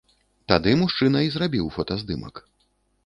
[0.51, 2.45] Тады мужчына і зрабіў фотаздымак.